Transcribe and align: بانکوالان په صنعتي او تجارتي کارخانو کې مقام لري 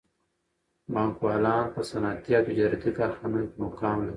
بانکوالان 0.93 1.65
په 1.73 1.81
صنعتي 1.89 2.31
او 2.37 2.43
تجارتي 2.49 2.91
کارخانو 2.99 3.39
کې 3.49 3.55
مقام 3.63 3.97
لري 4.01 4.09